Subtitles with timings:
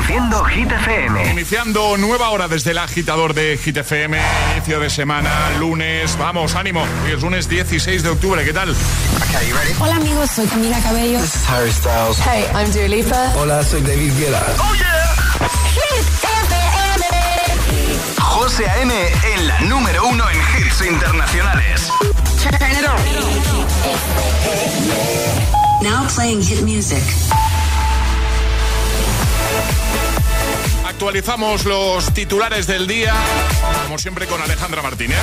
[0.00, 1.30] Reproduciendo Hit FM.
[1.32, 4.18] Iniciando nueva hora desde el agitador de Hit FM.
[4.56, 6.16] Inicio de semana, lunes.
[6.18, 6.86] Vamos, ánimo.
[7.04, 8.42] Hoy es lunes 16 de octubre.
[8.44, 8.74] ¿Qué tal?
[9.78, 11.20] Hola amigos, soy Camila Cabello.
[11.20, 12.18] This is Harry Styles.
[12.18, 13.32] Hey, I'm Dua Lipa.
[13.36, 14.42] Hola, soy David Guetta.
[14.58, 15.14] ¡Oh, yeah!
[15.74, 17.04] Hit FM.
[18.20, 18.94] José A.M.
[19.34, 21.90] en la número uno en hits internacionales.
[22.42, 22.96] Turn it on.
[25.82, 27.02] Now playing hit music.
[31.00, 33.14] Actualizamos los titulares del día,
[33.84, 35.16] como siempre con Alejandra Martínez.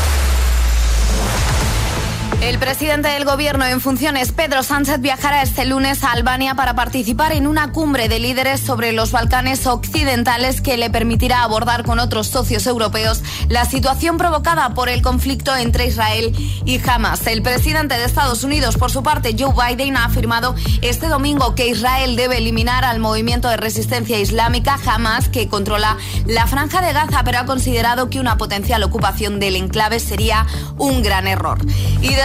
[2.40, 7.32] El presidente del gobierno en funciones, Pedro Sánchez, viajará este lunes a Albania para participar
[7.32, 12.28] en una cumbre de líderes sobre los Balcanes occidentales que le permitirá abordar con otros
[12.28, 16.31] socios europeos la situación provocada por el conflicto entre Israel
[16.64, 17.26] y Hamas.
[17.26, 21.67] El presidente de Estados Unidos, por su parte, Joe Biden, ha afirmado este domingo que
[21.67, 25.98] Israel debe eliminar al movimiento de resistencia islámica Hamas que controla
[26.28, 30.45] la franja de Gaza, pero ha considerado que una potencial ocupación del enclave sería
[30.78, 31.58] un gran error.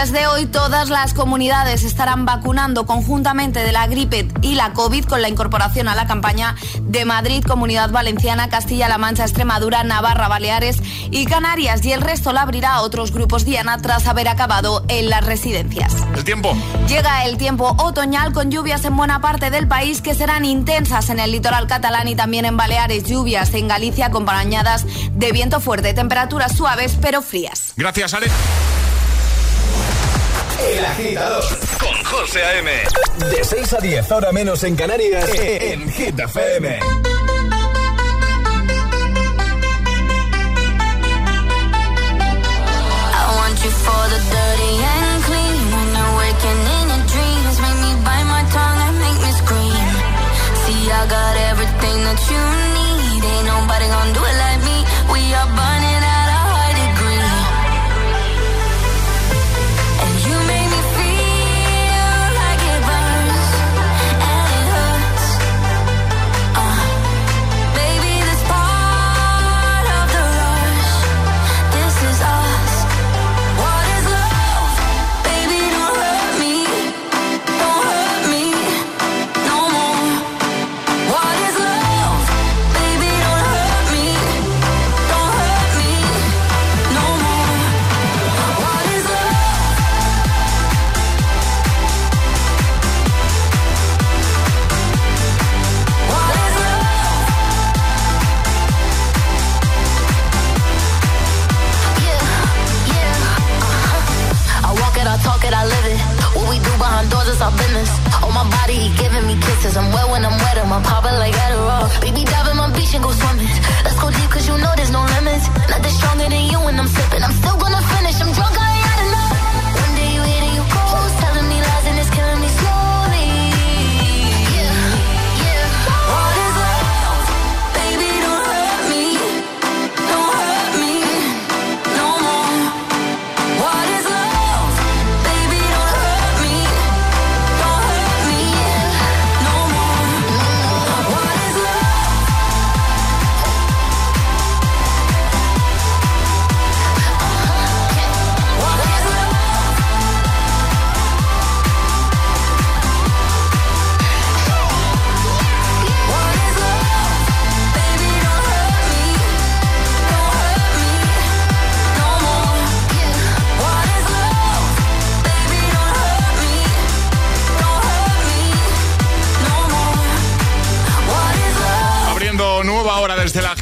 [0.02, 5.22] Desde hoy todas las comunidades estarán vacunando conjuntamente de la gripe y la COVID con
[5.22, 11.24] la incorporación a la campaña de Madrid, Comunidad Valenciana, Castilla-La Mancha, Extremadura, Navarra, Baleares y
[11.26, 11.84] Canarias.
[11.84, 15.94] Y el resto la abrirá a otros grupos Diana tras haber acabado en las residencias.
[16.16, 16.52] El tiempo.
[16.88, 21.20] Llega el tiempo otoñal con lluvias en buena parte del país que serán intensas en
[21.20, 23.04] el litoral catalán y también en Baleares.
[23.04, 27.74] Lluvias en Galicia acompañadas de viento fuerte, temperaturas suaves pero frías.
[27.76, 28.26] Gracias, Ale.
[30.70, 31.44] El agitador
[31.80, 32.70] con José A.M.
[33.30, 35.28] De 6 a 10, ahora menos en Canarias.
[35.34, 37.11] En Hit FM.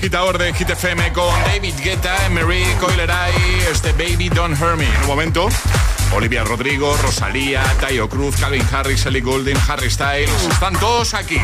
[0.00, 3.34] Agitador de Hit FM con David Guetta, Emery Coileray,
[3.70, 4.86] este Baby Don't Hurt Me.
[4.86, 5.46] En un momento,
[6.14, 10.30] Olivia Rodrigo, Rosalía, Tayo Cruz, Calvin Harris, Ellie Goulding, Harry Styles.
[10.50, 11.36] Están todos aquí.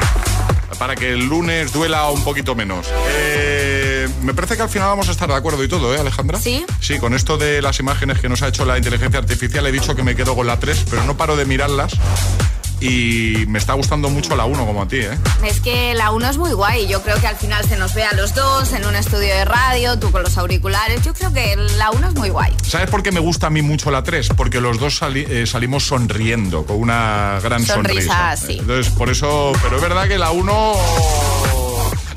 [0.78, 2.86] Para que el lunes duela un poquito menos.
[3.10, 6.40] Eh, me parece que al final vamos a estar de acuerdo y todo, ¿eh, Alejandra?
[6.40, 6.64] ¿Sí?
[6.80, 9.94] Sí, con esto de las imágenes que nos ha hecho la inteligencia artificial he dicho
[9.94, 11.92] que me quedo con la 3, pero no paro de mirarlas.
[12.80, 15.18] Y me está gustando mucho la 1 como a ti, ¿eh?
[15.44, 16.86] Es que la 1 es muy guay.
[16.86, 19.44] Yo creo que al final se nos ve a los dos en un estudio de
[19.46, 21.02] radio, tú con los auriculares.
[21.02, 22.52] Yo creo que la 1 es muy guay.
[22.66, 24.28] ¿Sabes por qué me gusta a mí mucho la 3?
[24.36, 28.36] Porque los dos sali- eh, salimos sonriendo, con una gran Sonrisa, sonrisa.
[28.36, 28.58] sí.
[28.60, 30.74] Entonces, por eso, pero es verdad que la 1...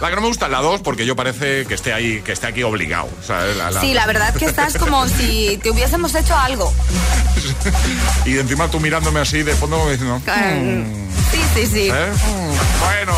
[0.01, 2.31] La que no me gusta es la 2 porque yo parece que esté ahí, que
[2.31, 3.09] esté aquí obligado.
[3.27, 6.73] La- la- Sí, la verdad que estás como si te hubiésemos hecho algo.
[8.25, 10.21] Y encima tú mirándome así de fondo como diciendo...
[11.31, 11.89] Sí, sí, sí.
[11.91, 12.07] ¿eh?
[12.85, 13.13] Bueno,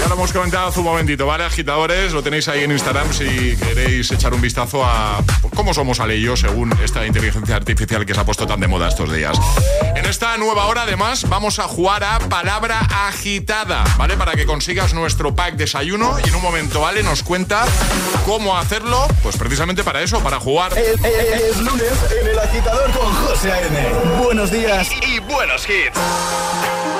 [0.00, 1.44] Ya lo hemos comentado hace un momentito, ¿vale?
[1.44, 5.22] Agitadores, lo tenéis ahí en Instagram si queréis echar un vistazo a
[5.54, 8.66] cómo somos Ale y yo según esta inteligencia artificial que se ha puesto tan de
[8.66, 9.38] moda estos días.
[9.94, 14.16] En esta nueva hora, además, vamos a jugar a palabra agitada, ¿vale?
[14.16, 17.66] Para que consigas nuestro pack desayuno y en un momento Ale nos cuenta
[18.24, 20.72] cómo hacerlo, pues precisamente para eso, para jugar.
[20.78, 23.88] Es, lunes en el agitador con José A.N.
[24.24, 26.99] Buenos días y buenos hits.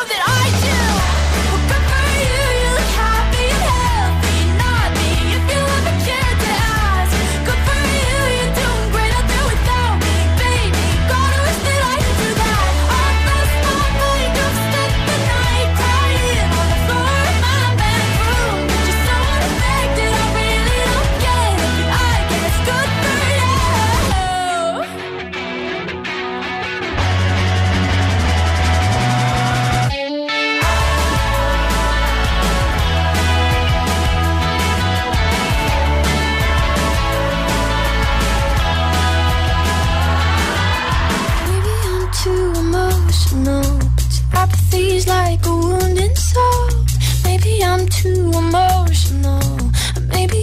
[48.01, 49.71] too emotional.
[50.07, 50.37] Maybe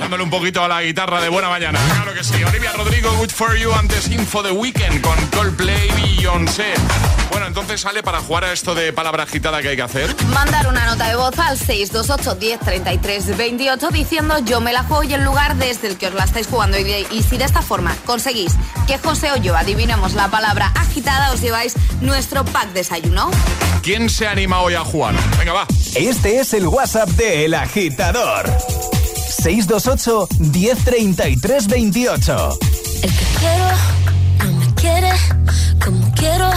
[0.00, 1.78] Dándole un poquito a la guitarra de buena mañana.
[1.94, 2.42] Claro que sí.
[2.42, 6.74] Olivia Rodrigo, Good For You, antes Info the Weekend con Coldplay Beyoncé.
[7.46, 10.16] Bueno, entonces sale para jugar a esto de palabra agitada que hay que hacer.
[10.30, 15.04] Mandar una nota de voz al 628 10 33 28 diciendo yo me la juego
[15.04, 16.76] y el lugar desde el que os la estáis jugando.
[16.76, 18.54] Y, si de esta forma conseguís
[18.88, 23.30] que José o yo adivinemos la palabra agitada, os lleváis nuestro pack desayuno.
[23.80, 25.14] ¿Quién se anima hoy a jugar?
[25.38, 25.66] Venga, va.
[25.94, 28.50] Este es el WhatsApp de El Agitador.
[29.14, 32.58] 628 1033 28.
[33.04, 33.70] El que quiero
[34.42, 35.12] no me quiere
[35.84, 36.50] como quiero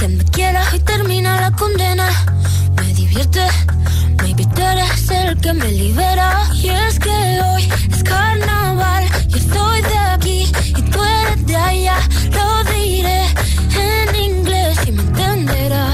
[0.00, 2.08] que me quiera y termina la condena.
[2.76, 3.46] Me divierte,
[4.22, 6.48] maybe tú eres el que me libera.
[6.54, 7.10] Y es que
[7.44, 11.98] hoy es carnaval, yo estoy de aquí y tú eres de allá.
[12.32, 13.26] Lo diré
[13.76, 15.89] en inglés y me entenderás.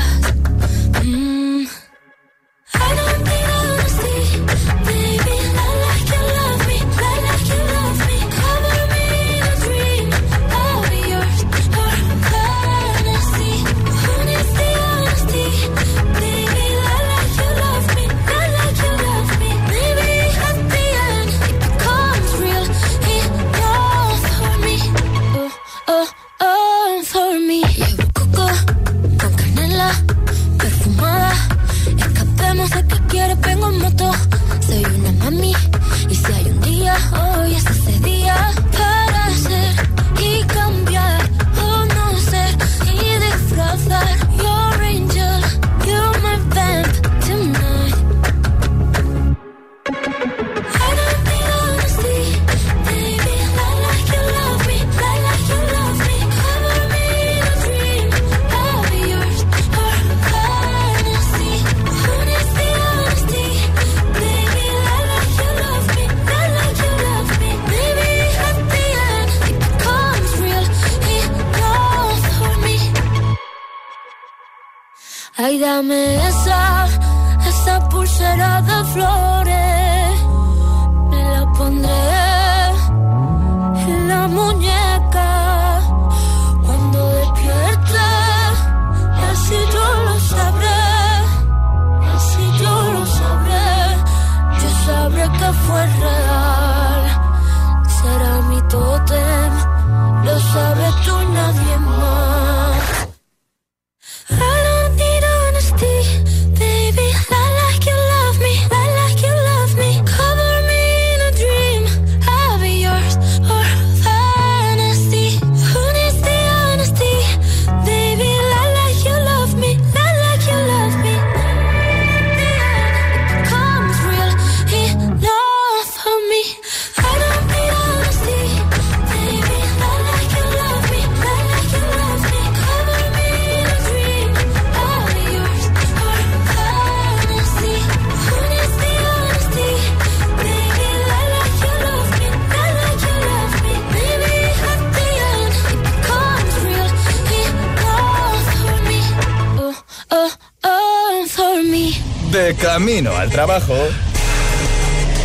[152.47, 153.75] De camino al trabajo.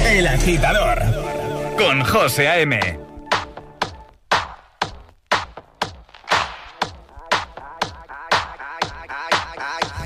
[0.07, 0.99] El agitador.
[1.77, 2.79] Con José A.M.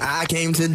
[0.01, 0.67] I came to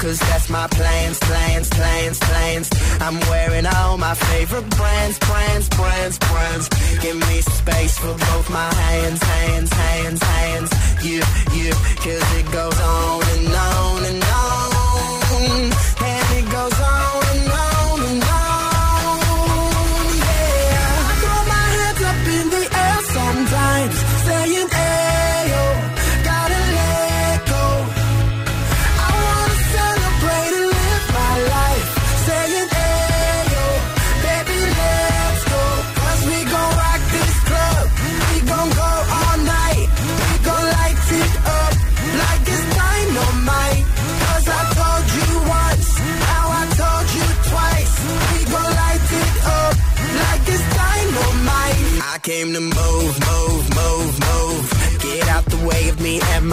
[0.00, 2.70] cause that's my plans, plans, plans, plans.
[3.00, 6.68] I'm wearing all my favorite brands, brands, brands, brands.
[7.02, 10.70] Give me space for both my hands, hands, hands, hands.
[11.04, 11.20] You,
[11.52, 11.70] you,
[12.04, 14.39] cause it goes on and on and on.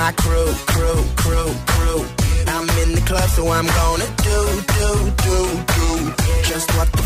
[0.07, 2.05] My crew, crew, crew, crew.
[2.47, 4.39] I'm in the club, so I'm gonna do,
[4.77, 4.91] do,
[5.25, 5.37] do,
[5.75, 6.13] do.
[6.43, 6.96] Just what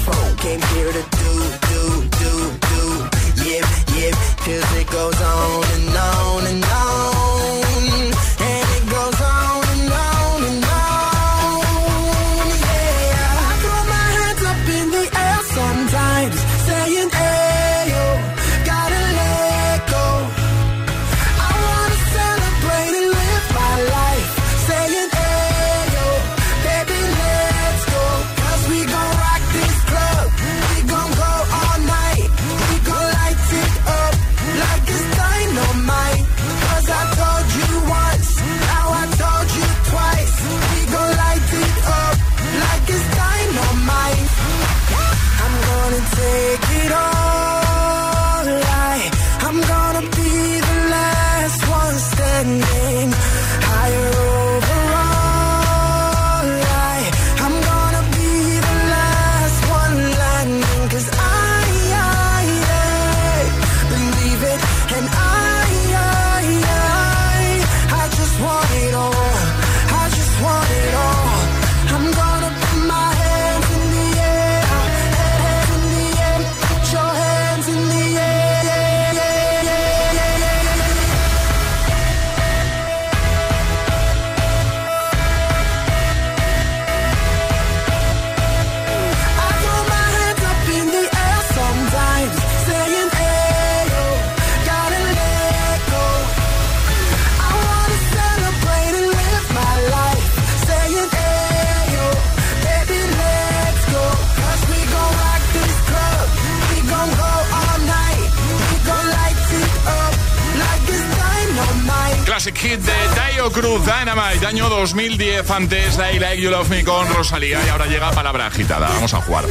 [112.41, 117.07] Classic hit de Tayo Cruz, Dynamite, año 2010, antes I Like You Love Me con
[117.13, 118.89] Rosalía y ahora llega Palabra Agitada.
[118.89, 119.45] Vamos a jugar.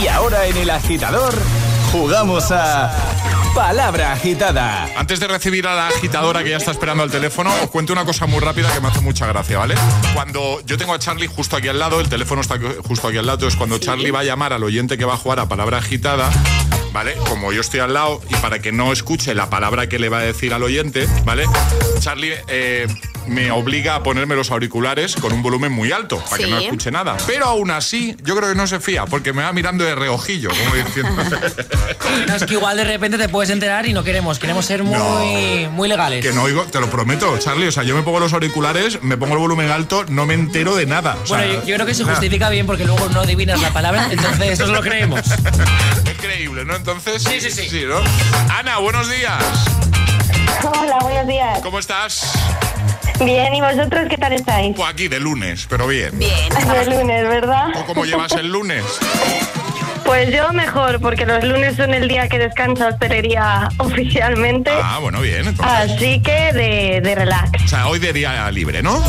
[0.00, 1.34] Y ahora en el agitador,
[1.90, 2.92] jugamos a
[3.56, 4.88] Palabra Agitada.
[4.96, 8.04] Antes de recibir a la agitadora que ya está esperando al teléfono, os cuento una
[8.04, 9.74] cosa muy rápida que me hace mucha gracia, ¿vale?
[10.14, 13.26] Cuando yo tengo a Charlie justo aquí al lado, el teléfono está justo aquí al
[13.26, 15.78] lado, entonces cuando Charlie va a llamar al oyente que va a jugar a palabra
[15.78, 16.30] agitada,
[16.94, 17.14] ¿vale?
[17.28, 20.20] Como yo estoy al lado y para que no escuche la palabra que le va
[20.20, 21.44] a decir al oyente, ¿vale?
[21.98, 22.86] Charlie eh,
[23.26, 26.90] me obliga a ponerme los auriculares con un volumen muy alto para que no escuche
[26.92, 27.16] nada.
[27.26, 30.50] Pero aún así, yo creo que no se fía porque me va mirando de reojillo,
[30.50, 31.22] como diciendo.
[32.28, 35.66] No, es que igual de repente te puedes enterar y no queremos, queremos ser muy,
[35.72, 36.24] muy legales.
[36.24, 37.66] Que no oigo, te lo prometo, Charlie.
[37.66, 40.76] O sea, yo me pongo los auriculares, me pongo el volumen alto, no me entero
[40.76, 41.16] de nada.
[41.22, 42.14] O sea, Bueno, yo, yo creo que se nada.
[42.14, 45.20] justifica bien porque luego no adivinas la palabra, entonces nos lo creemos.
[45.26, 46.76] Es creíble, ¿no?
[46.86, 47.22] Entonces.
[47.22, 47.84] Sí, sí, sí.
[47.86, 47.96] ¿no?
[48.52, 49.42] Ana, buenos días.
[50.62, 51.60] Hola, buenos días.
[51.62, 52.30] ¿Cómo estás?
[53.24, 54.76] Bien, ¿y vosotros qué tal estáis?
[54.76, 56.18] Pues aquí de lunes, pero bien.
[56.18, 56.50] Bien.
[56.50, 57.68] De lunes, ¿verdad?
[57.72, 58.84] ¿Tú cómo llevas el lunes?
[60.04, 64.70] Pues yo mejor, porque los lunes son el día que descansa hostelería oficialmente.
[64.70, 65.48] Ah, bueno, bien.
[65.48, 65.90] Entonces.
[65.96, 67.64] Así que de, de relax.
[67.64, 69.02] O sea, hoy de día libre, ¿no?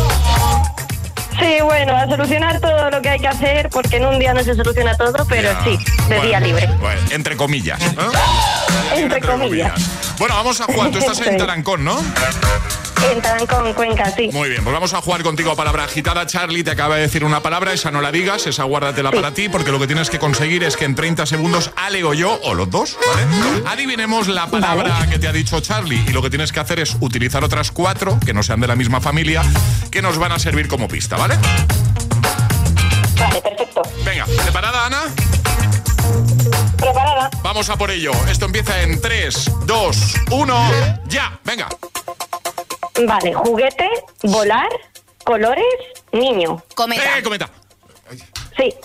[1.39, 4.43] Sí, bueno, a solucionar todo lo que hay que hacer, porque en un día no
[4.43, 5.63] se soluciona todo, pero Ya.
[5.63, 6.67] sí, de Bueno, día libre.
[6.79, 7.79] bueno, entre comillas.
[8.95, 9.73] Entre comillas.
[10.17, 10.91] Bueno, vamos a jugar.
[10.91, 11.37] Tú estás en.
[11.45, 11.97] Tarancón, ¿no?
[13.11, 14.29] Entrarán con Cuenca, sí.
[14.33, 16.25] Muy bien, pues vamos a jugar contigo a palabra agitada.
[16.25, 19.47] Charlie te acaba de decir una palabra, esa no la digas, esa guárdatela para ti,
[19.47, 22.55] porque lo que tienes que conseguir es que en 30 segundos Ale o yo, o
[22.55, 23.63] los dos, ¿vale?
[23.67, 26.03] Adivinemos la palabra que te ha dicho Charlie.
[26.07, 28.75] Y lo que tienes que hacer es utilizar otras cuatro, que no sean de la
[28.75, 29.43] misma familia,
[29.91, 31.15] que nos van a servir como pista.
[31.15, 31.35] Vale,
[37.55, 38.11] Vamos a por ello.
[38.29, 40.71] Esto empieza en 3, 2, 1,
[41.07, 41.39] ya.
[41.45, 41.69] Venga.
[43.07, 43.89] Vale, juguete,
[44.23, 44.67] volar,
[45.23, 45.63] colores,
[46.11, 46.61] niño.
[46.75, 47.17] Cometa.
[47.17, 47.49] Eh, comenta.
[48.57, 48.75] Sí.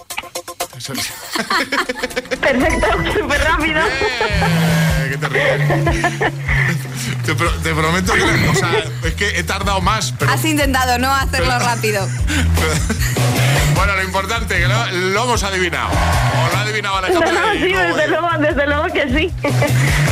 [2.41, 2.87] Perfecto,
[3.21, 3.81] súper rápido.
[3.87, 6.33] Eh, qué terrible.
[7.25, 8.73] Te, pro- te prometo que o sea,
[9.05, 12.07] es que he tardado más, pero Has intentado no hacerlo rápido.
[13.75, 15.89] bueno, lo importante que lo, lo hemos adivinado.
[15.91, 17.31] O lo ha adivinado Alejandro.
[17.33, 19.33] No, y sí, desde luego, desde luego que sí.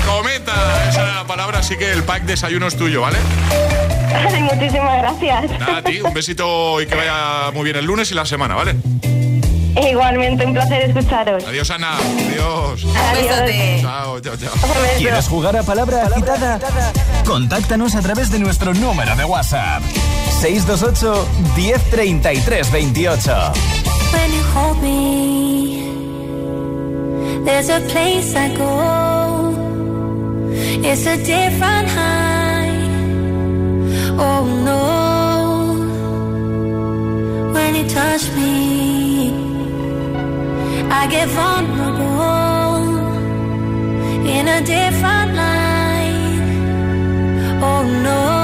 [0.07, 3.19] Cometa, esa era la palabra, así que el pack desayuno es tuyo, ¿vale?
[4.15, 5.51] Ay, muchísimas gracias.
[5.59, 8.55] Nada, a ti, un besito y que vaya muy bien el lunes y la semana,
[8.55, 8.75] ¿vale?
[9.81, 11.45] Igualmente, un placer escucharos.
[11.45, 11.97] Adiós, Ana.
[11.99, 12.85] Adiós.
[12.85, 13.81] Adiós.
[13.81, 14.53] Chao, chao, chao.
[14.99, 16.59] ¿Quieres jugar a palabra agitada?
[17.25, 19.83] Contáctanos a través de nuestro número de WhatsApp.
[20.41, 23.53] 628 1033 28.
[24.13, 25.85] When you hold me,
[27.45, 29.55] there's a place I go.
[30.83, 32.79] It's a different high.
[34.19, 35.09] Oh no.
[37.53, 39.08] When you touch me,
[40.91, 42.79] I get vulnerable
[44.27, 46.41] in a different light.
[47.63, 48.38] Oh no.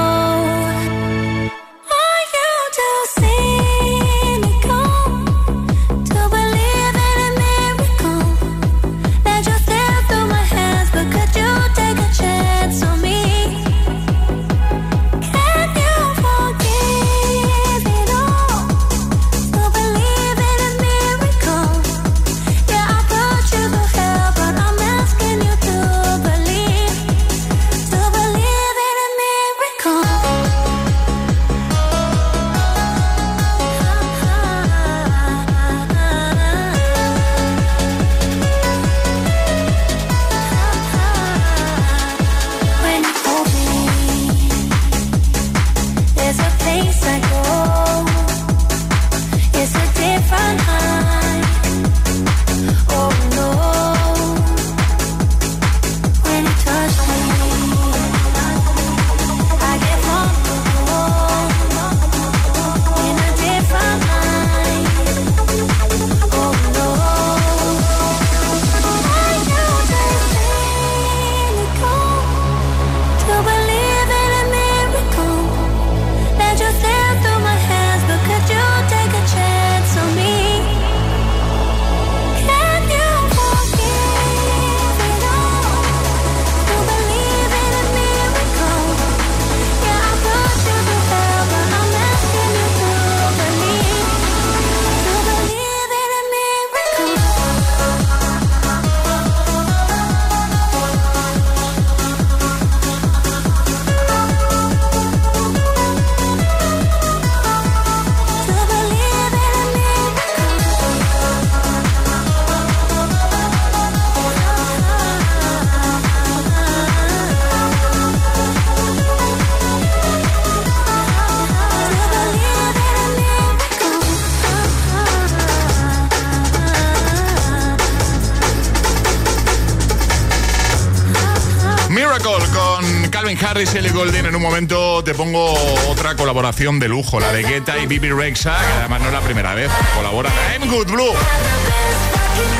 [133.55, 134.25] Harris y Goulding.
[134.25, 135.53] En un momento te pongo
[135.87, 139.21] otra colaboración de lujo, la de Guetta y Bibi Rexa, que además no es la
[139.21, 139.71] primera vez.
[139.95, 141.13] Colaboran I'm Good Blue.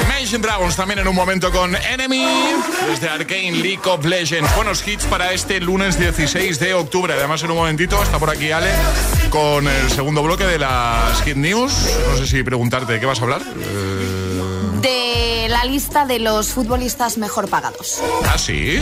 [0.06, 2.26] Imagine Dragons también en un momento con Enemy
[2.90, 4.56] desde Arcane League of Legends.
[4.56, 7.12] Buenos hits para este lunes 16 de octubre.
[7.14, 8.72] Además, en un momentito está por aquí Ale
[9.30, 11.74] con el segundo bloque de las Hit News.
[12.10, 13.42] No sé si preguntarte de qué vas a hablar.
[13.42, 15.15] Eh, De
[15.56, 18.02] la lista de los futbolistas mejor pagados.
[18.26, 18.78] ¿Ah, sí?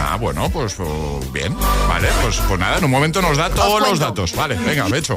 [0.00, 1.56] Ah, bueno, pues oh, bien.
[1.88, 4.34] Vale, pues, pues nada, en un momento nos da todos los datos.
[4.34, 5.16] Vale, venga, hecho.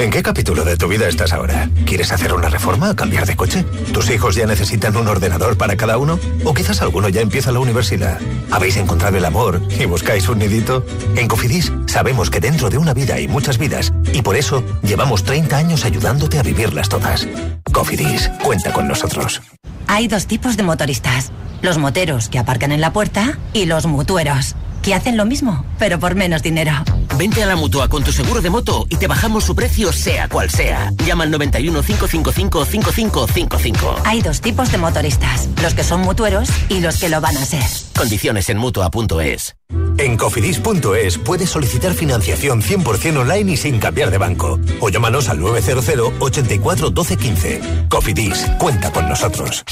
[0.00, 1.68] ¿En qué capítulo de tu vida estás ahora?
[1.84, 2.96] ¿Quieres hacer una reforma?
[2.96, 3.66] ¿Cambiar de coche?
[3.92, 6.18] ¿Tus hijos ya necesitan un ordenador para cada uno?
[6.42, 8.18] ¿O quizás alguno ya empieza la universidad?
[8.50, 10.86] ¿Habéis encontrado el amor y buscáis un nidito?
[11.16, 15.22] En Cofidis sabemos que dentro de una vida hay muchas vidas y por eso llevamos
[15.22, 17.28] 30 años ayudándote a vivirlas todas.
[17.70, 19.42] Cofidis, cuenta con nosotros.
[19.86, 21.30] Hay dos tipos de motoristas.
[21.60, 26.00] Los moteros que aparcan en la puerta y los mutueros que hacen lo mismo, pero
[26.00, 26.72] por menos dinero.
[27.20, 30.26] Vente a la mutua con tu seguro de moto y te bajamos su precio, sea
[30.26, 30.90] cual sea.
[31.04, 33.96] Llama al 91 555 5555.
[34.06, 37.44] Hay dos tipos de motoristas: los que son mutueros y los que lo van a
[37.44, 37.62] ser.
[37.94, 39.54] Condiciones en mutua.es.
[39.98, 44.58] En cofidis.es puedes solicitar financiación 100% online y sin cambiar de banco.
[44.80, 47.60] O llámanos al 900 84 12 15.
[47.90, 49.62] Cofidis, cuenta con nosotros.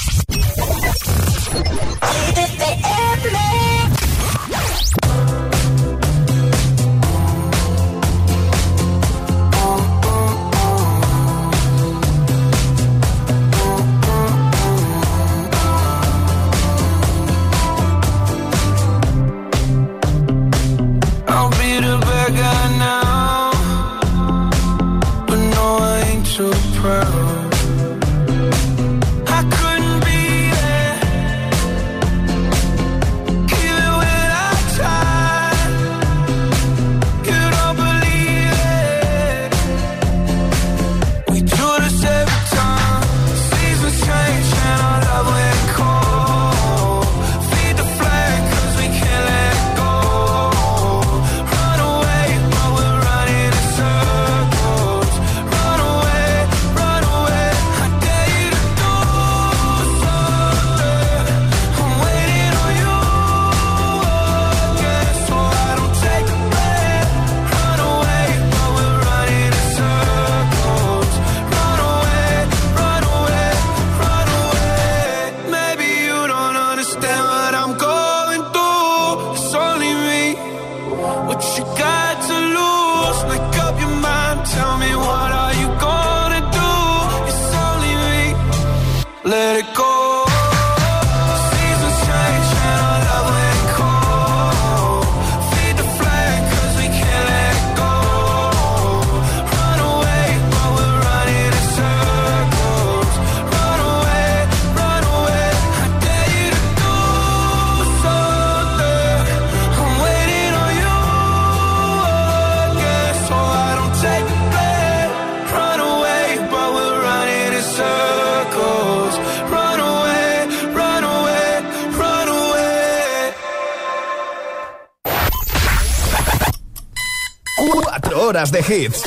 [128.29, 129.01] Horas de hits.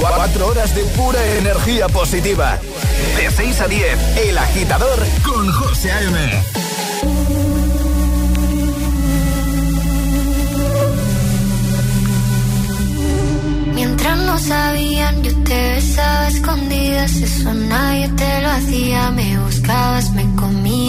[0.00, 2.58] 4 horas de pura energía positiva.
[3.16, 6.42] De 6 a 10, El Agitador con José A.M.
[13.74, 17.14] Mientras no sabían, yo te besaba escondidas.
[17.16, 19.10] Eso nadie te lo hacía.
[19.10, 20.71] Me buscabas, me comías,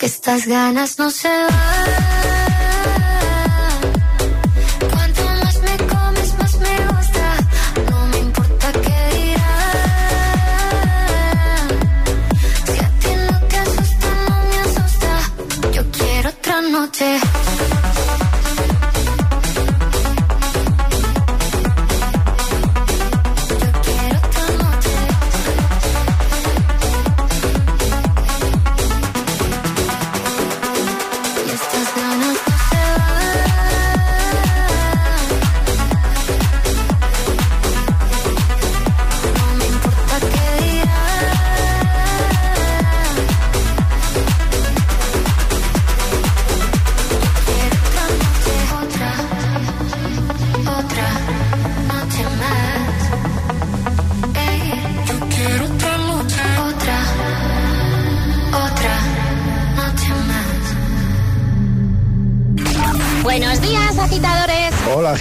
[0.00, 1.50] Que estas ganas no se van.
[4.90, 5.30] Cuanto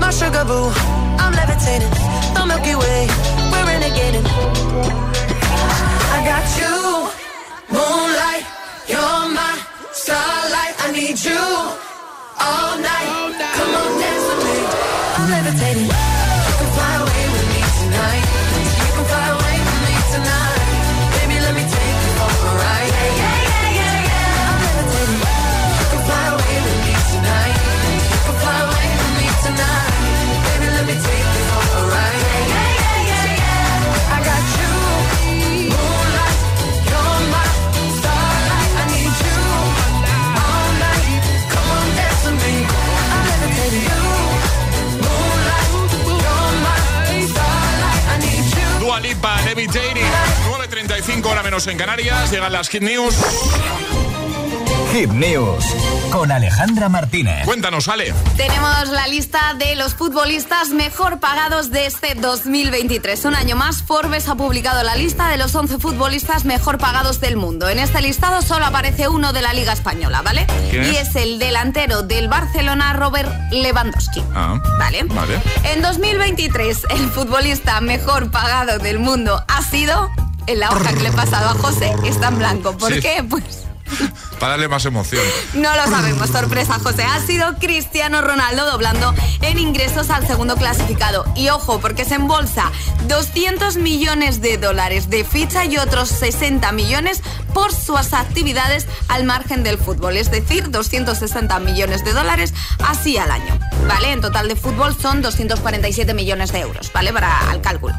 [0.00, 0.72] My sugar boo,
[1.22, 1.92] I'm levitating.
[2.34, 3.00] The Milky Way,
[3.52, 4.26] we're renegading.
[6.16, 6.74] I got you,
[7.74, 8.44] moonlight,
[8.88, 9.52] you're my
[9.92, 10.74] starlight.
[10.84, 11.59] I need you
[51.20, 52.30] 9.35 hora menos en Canarias.
[52.30, 53.14] Llegan las Hit News.
[54.92, 55.64] Hit News
[56.10, 57.44] con Alejandra Martínez.
[57.44, 58.12] Cuéntanos, Ale.
[58.36, 63.24] Tenemos la lista de los futbolistas mejor pagados de este 2023.
[63.26, 67.36] Un año más, Forbes ha publicado la lista de los 11 futbolistas mejor pagados del
[67.36, 67.68] mundo.
[67.68, 70.46] En este listado solo aparece uno de la Liga Española, ¿vale?
[70.70, 71.08] ¿Quién y es?
[71.10, 74.22] es el delantero del Barcelona, Robert Lewandowski.
[74.34, 75.04] Ah, ¿Vale?
[75.04, 75.40] Vale.
[75.64, 80.10] En 2023, el futbolista mejor pagado del mundo ha sido.
[80.46, 82.76] En la hoja que le he pasado a José está en blanco.
[82.76, 83.00] ¿Por Sí.
[83.00, 83.22] qué?
[83.28, 83.44] Pues
[84.38, 85.22] Para darle más emoción.
[85.54, 87.04] no lo sabemos, sorpresa, José.
[87.04, 91.24] Ha sido Cristiano Ronaldo doblando en ingresos al segundo clasificado.
[91.36, 92.70] Y ojo, porque se embolsa
[93.06, 97.22] 200 millones de dólares de ficha y otros 60 millones
[97.52, 100.16] por sus actividades al margen del fútbol.
[100.16, 102.54] Es decir, 260 millones de dólares
[102.86, 103.58] así al año.
[103.88, 104.12] ¿Vale?
[104.12, 107.12] En total de fútbol son 247 millones de euros, ¿vale?
[107.12, 107.94] Para el cálculo.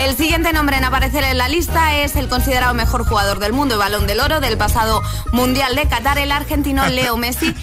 [0.00, 3.74] El siguiente nombre en aparecer en la lista es el considerado mejor jugador del mundo
[3.74, 5.02] y balón del oro del pasado
[5.32, 7.54] Mundial de Qatar, el argentino Leo Messi.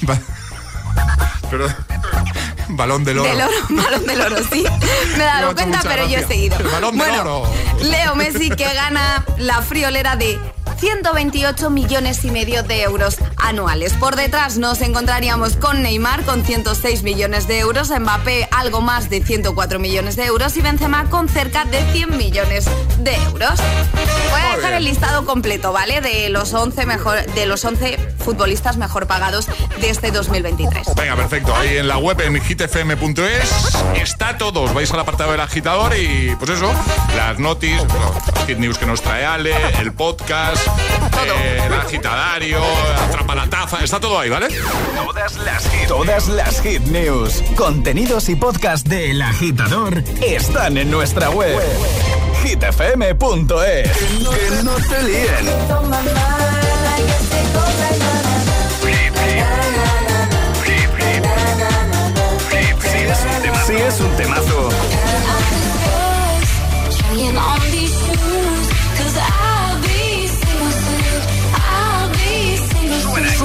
[1.49, 1.67] Pero.
[2.69, 3.29] Balón del oro.
[3.29, 4.65] Del oro, balón del oro, sí.
[5.15, 6.57] Me he dado cuenta, pero yo he seguido.
[6.57, 7.53] El balón del bueno, oro.
[7.81, 10.39] Leo Messi que gana la friolera de
[10.79, 13.93] 128 millones y medio de euros anuales.
[13.93, 19.23] Por detrás nos encontraríamos con Neymar con 106 millones de euros, Mbappé algo más de
[19.23, 22.65] 104 millones de euros y Benzema con cerca de 100 millones
[22.99, 23.59] de euros.
[24.31, 26.01] Voy a dejar el listado completo, ¿vale?
[26.01, 29.47] De los 11 mejor de los 11 futbolistas mejor pagados
[29.79, 30.95] de este 2023.
[30.95, 31.55] Venga, perfecto.
[31.55, 34.73] Ahí en la web en hitfm.es está todos.
[34.73, 36.71] Vais al apartado del agitador y pues eso,
[37.15, 40.66] las noticias, las hit news que nos trae Ale, el podcast
[41.11, 41.33] todo.
[41.43, 42.59] Eh, el agitadario,
[43.07, 44.47] atrapa la taza, está todo ahí, ¿vale?
[44.95, 51.29] Todas las hit Todas las hit news, contenidos y podcast de Agitador están en nuestra
[51.29, 51.59] web.
[52.43, 55.47] hitfm.es que, no, que no te líen.
[63.67, 64.69] Si es un temazo.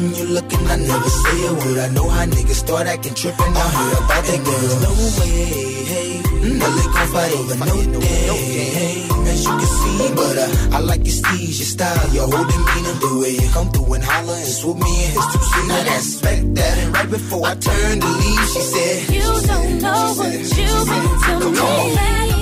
[0.00, 1.78] Never say a word.
[1.78, 3.56] I know how niggas start acting trippin'.
[3.56, 4.60] I heard about that girl.
[4.60, 5.44] There's no way,
[5.92, 6.22] hey.
[6.60, 9.08] Well, they gon' fight over no day, hey.
[9.30, 12.96] As you can see, but uh, I like your steez, your style, your whole demeanor,
[13.04, 15.70] the way you come through and holler and swoop me in his two seat.
[15.70, 20.14] I expect that, and right before I turned to leave, she said, You don't know
[20.16, 22.39] what you've been to me.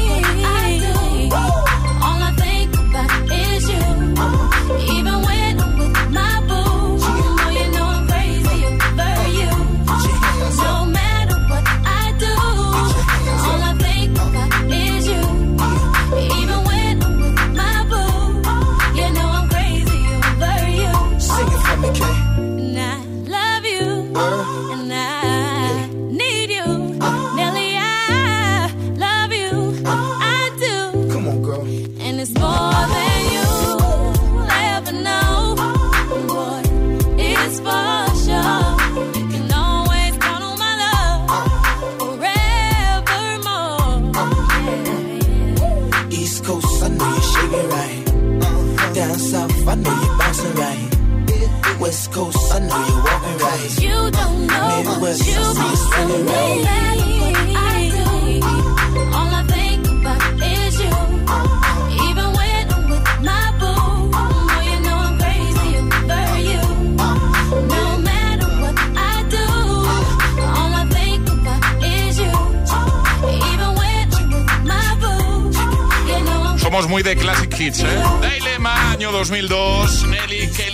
[76.68, 78.02] Somos muy de classic hits, ¿eh?
[78.20, 80.17] Dilema, año 2002, Nelly,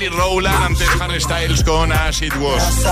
[0.05, 2.85] Kelly Rowland, antes Harry Styles con As It Was.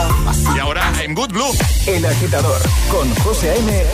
[0.56, 1.54] Y ahora I'm Good Blue.
[1.86, 2.60] El agitador
[2.90, 3.84] con José A.M.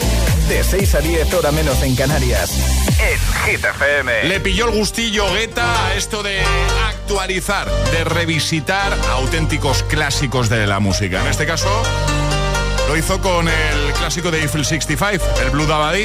[0.48, 2.52] De 6 a 10 hora menos en Canarias.
[2.98, 4.24] En Hit FM.
[4.24, 6.40] Le pilló el gustillo Guetta a esto de
[6.86, 11.20] actualizar, de revisitar auténticos clásicos de la música.
[11.20, 11.68] En este caso,
[12.86, 16.04] lo hizo con el clásico de Eiffel 65, el Blue Dabadi.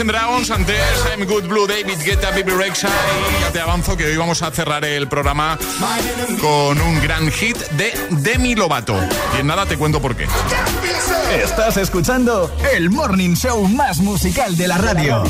[0.00, 0.80] Imagine Dragons, antes
[1.12, 4.50] I'm Good Blue, David Guetta, Bibi Rexa y ya te avanzo que hoy vamos a
[4.50, 5.58] cerrar el programa
[6.40, 8.96] con un gran hit de Demi Lovato.
[9.36, 10.26] Y en nada te cuento por qué.
[11.44, 15.22] Estás escuchando el morning show más musical de la radio.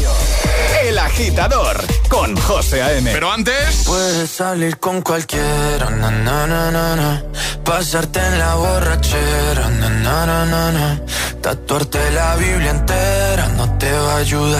[0.85, 3.11] El agitador con José A.M.
[3.13, 3.83] Pero antes...
[3.87, 7.25] Puedes salir con cualquiera, na, na, na, na, na.
[7.65, 11.01] pasarte en la borrachera, na, na, na, na, na.
[11.41, 14.60] tatuarte la Biblia entera no te va a ayudar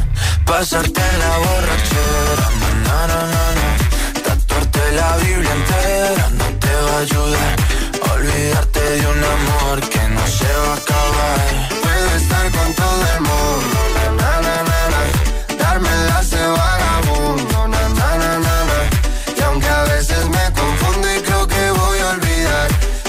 [0.45, 2.47] Pasarte la borrachera,
[2.85, 3.67] na, na, na, na,
[4.23, 7.61] tatuarte la Biblia entera no te va a ayudar
[8.21, 11.69] Olvidarte de un amor que no se va a acabar.
[11.81, 15.01] Puedo estar con todo el mundo, na na na na.
[15.57, 16.21] Darme la
[16.59, 18.39] vagabundo, na na na
[18.69, 18.79] na.
[19.37, 22.67] Y aunque a veces me confundo y creo que voy a olvidar,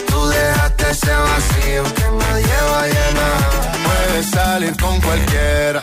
[0.08, 3.40] tú dejaste ese vacío que nadie va a llenar.
[3.84, 5.82] Puedes salir con cualquiera,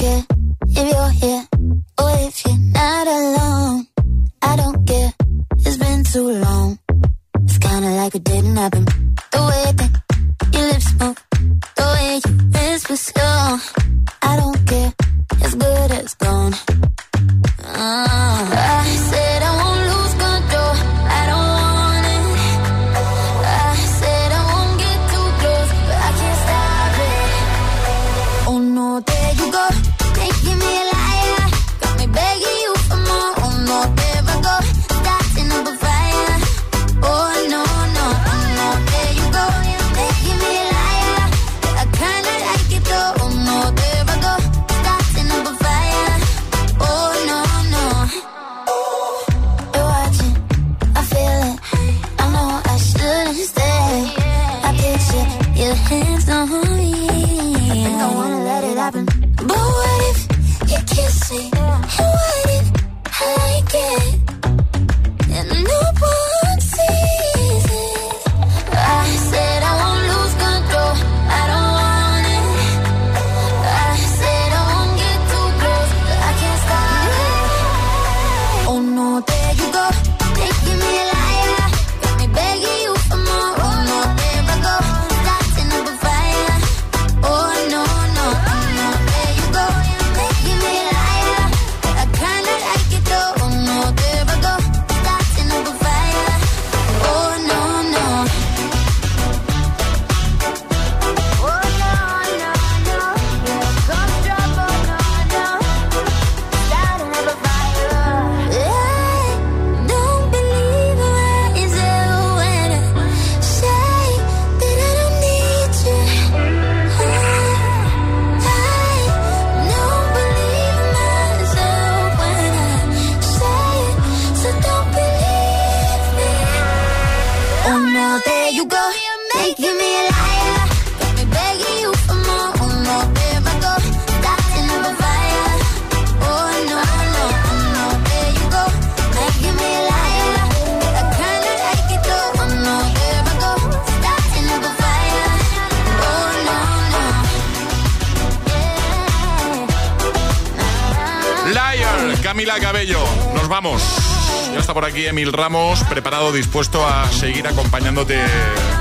[153.61, 158.19] Ya está por aquí Emil Ramos, preparado, dispuesto a seguir acompañándote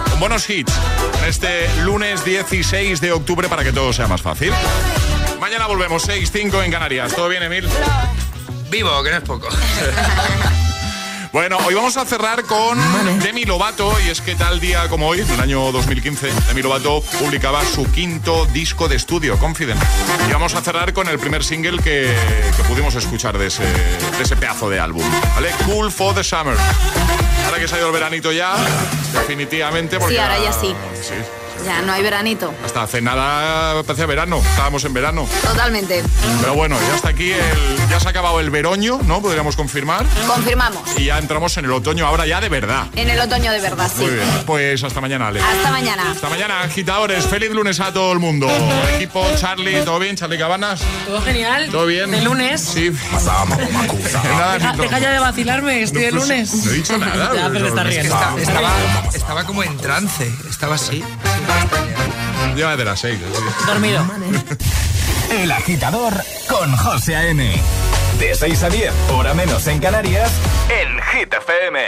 [0.09, 0.72] con buenos hits
[1.22, 4.53] en este lunes 16 de octubre para que todo sea más fácil.
[5.39, 7.14] Mañana volvemos 6-5 en Canarias.
[7.14, 7.68] ¿Todo bien, Emil?
[8.70, 9.49] Vivo, que no es poco.
[11.33, 12.76] Bueno, hoy vamos a cerrar con
[13.20, 17.01] Demi Lovato y es que tal día como hoy, en el año 2015, Demi Lovato
[17.20, 19.81] publicaba su quinto disco de estudio, Confident.
[20.28, 22.12] Y vamos a cerrar con el primer single que,
[22.57, 25.05] que pudimos escuchar de ese, de ese pedazo de álbum,
[25.37, 25.51] ¿vale?
[25.66, 26.57] Cool for the Summer.
[27.47, 28.57] Ahora que se ha ido el veranito ya,
[29.12, 30.01] definitivamente.
[30.01, 30.74] Porque Sí, ahora ya sí.
[31.01, 31.14] Sí,
[31.64, 32.52] Ya no hay veranito.
[32.64, 35.26] hasta hace nada parecía verano, estábamos en verano.
[35.42, 36.02] Totalmente.
[36.40, 39.20] Pero bueno, ya está aquí, el, ya se ha acabado el veroño, ¿no?
[39.20, 40.06] Podríamos confirmar.
[40.26, 40.82] Confirmamos.
[40.96, 42.86] Y ya entramos en el otoño, ahora ya de verdad.
[42.96, 44.02] En el otoño de verdad, sí.
[44.02, 45.40] Muy bien, pues hasta mañana, Ale.
[45.40, 46.11] Hasta mañana.
[46.11, 47.26] Hasta mañana, agitadores.
[47.26, 48.48] Feliz lunes a todo el mundo.
[48.96, 50.16] Equipo, Charlie, ¿todo bien?
[50.16, 50.80] Charlie Cabanas.
[51.06, 51.68] Todo genial.
[51.70, 52.11] ¿Todo bien?
[52.11, 52.61] De lunes.
[52.61, 52.90] Sí.
[53.14, 56.54] Nada, Deja, deja ya de vacilarme, estoy de pues, lunes.
[56.64, 58.14] no he dicho nada, Ya, pero te estás Es que riendo.
[58.16, 58.72] estaba, estaba,
[59.14, 61.02] estaba como en trance, estaba así.
[62.55, 63.18] Lleva de las seis.
[63.66, 64.05] Dormido.
[65.30, 66.12] El agitador
[66.48, 67.55] con José A.M.
[68.18, 70.30] De 6 a 10, hora menos en Canarias,
[70.68, 71.80] en Hit FM.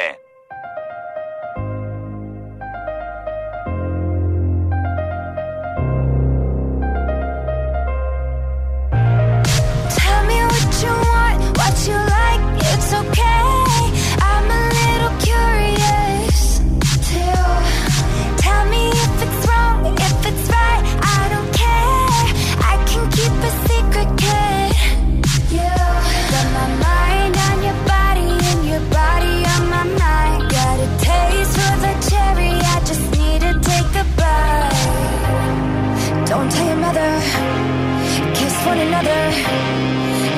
[38.35, 39.21] kiss one another,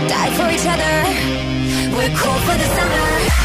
[0.08, 0.94] die for each other.
[1.96, 3.43] We're cool for the summer.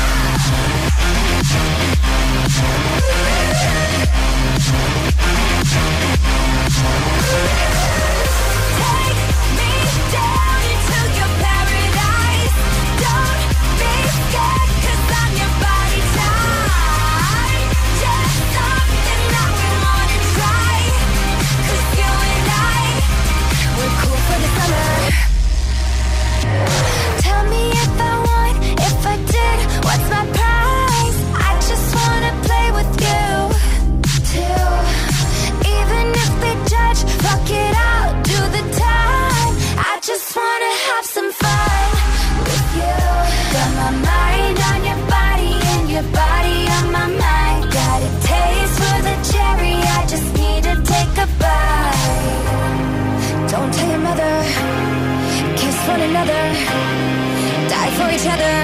[58.11, 58.55] each other.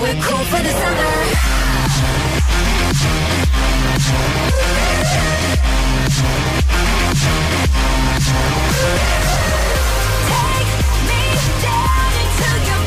[0.00, 1.14] We're cool for the summer.
[10.30, 10.70] Take
[11.08, 11.22] me
[11.64, 12.83] down into your